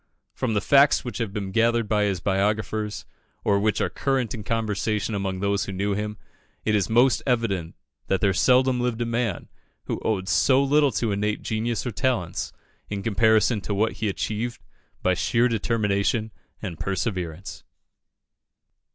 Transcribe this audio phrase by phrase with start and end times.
[0.33, 3.05] From the facts which have been gathered by his biographers,
[3.43, 6.17] or which are current in conversation among those who knew him,
[6.65, 7.75] it is most evident
[8.07, 9.47] that there seldom lived a man
[9.85, 12.51] who owed so little to innate genius or talents,
[12.89, 14.59] in comparison to what he achieved
[15.03, 16.31] by sheer determination
[16.63, 17.63] and perseverance.